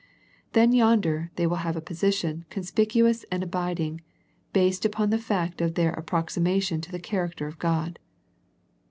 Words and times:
Then 0.53 0.71
yonder 0.71 1.29
they 1.35 1.45
will 1.45 1.57
have 1.57 1.75
a 1.75 1.79
position 1.79 2.43
con 2.49 2.63
spicuous 2.63 3.23
and 3.31 3.43
abiding, 3.43 4.01
based 4.51 4.83
upon 4.83 5.11
the 5.11 5.19
fact 5.19 5.61
of 5.61 5.75
their 5.75 5.91
approximation 5.93 6.81
to 6.81 6.91
the 6.91 6.97
character 6.97 7.45
of 7.45 7.59
God. 7.59 7.99